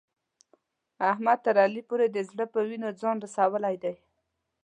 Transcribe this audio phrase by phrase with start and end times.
[1.11, 3.95] احمد تر ریاست پورې د زړه په وینو ځان رسولی دی.